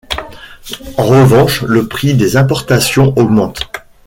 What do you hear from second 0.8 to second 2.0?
En revanche, le